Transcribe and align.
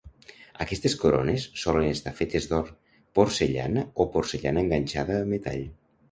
Aquestes 0.63 0.93
corones 1.01 1.43
solen 1.63 1.89
estar 1.97 2.13
fetes 2.19 2.47
d'or, 2.53 2.71
porcellana 3.19 3.83
o 4.05 4.07
porcellana 4.15 4.63
enganxada 4.65 5.19
a 5.19 5.29
metall. 5.35 5.61